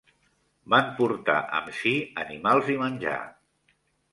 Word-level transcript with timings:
Van 0.73 0.87
portar 1.01 1.35
amb 1.57 1.69
si 1.81 1.93
animals 2.25 2.73
i 2.77 2.79
menjar. 2.85 3.17